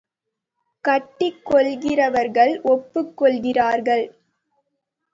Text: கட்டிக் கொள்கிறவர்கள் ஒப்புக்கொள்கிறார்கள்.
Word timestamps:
கட்டிக் 0.85 1.45
கொள்கிறவர்கள் 1.45 2.53
ஒப்புக்கொள்கிறார்கள். 2.65 4.05